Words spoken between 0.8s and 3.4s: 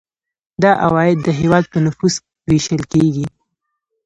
عواید د هیواد په نفوس ویشل کیږي.